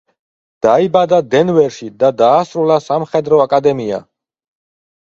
დაიბადა 0.65 1.19
დენვერში 1.35 1.91
და 2.05 2.11
დაასრულა 2.23 2.81
სამხედრო 2.89 3.45
აკადემია. 3.49 4.05